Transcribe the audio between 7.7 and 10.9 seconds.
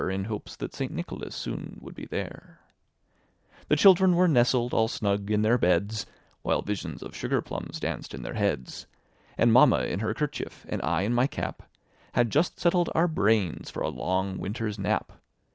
danced in their heads; And mamma in her kerchief, and